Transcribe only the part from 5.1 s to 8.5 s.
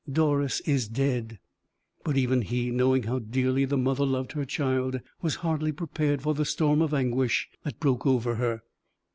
was hardly prepared for the storm of anguish that broke over